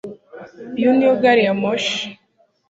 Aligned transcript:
iyo 0.79 0.91
niyo 0.93 1.11
gariyamoshi 1.21 2.01